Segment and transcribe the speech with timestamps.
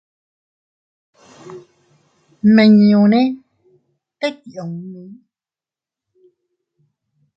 [2.45, 3.21] Nmiñune
[4.19, 5.03] tet yunni.